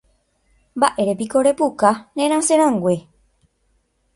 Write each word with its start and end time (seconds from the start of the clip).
Mba'érepiko 0.77 1.37
repuka 1.47 1.89
nerasẽrãngue. 2.15 2.95